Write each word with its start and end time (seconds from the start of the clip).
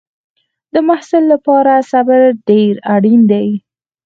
د 0.73 0.75
محصل 0.87 1.23
لپاره 1.33 1.73
صبر 1.91 2.21
ډېر 2.49 2.73
اړین 2.95 3.21
دی. 3.31 3.47